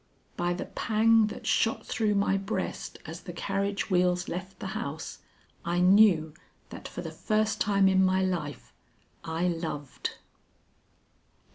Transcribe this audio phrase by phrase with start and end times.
[0.35, 5.19] By the pang that shot through my breast as the carriage wheels left the house,
[5.63, 6.33] I knew
[6.71, 8.73] that for the first time in my life,
[9.23, 10.07] I loved.
[10.13, 10.17] IV.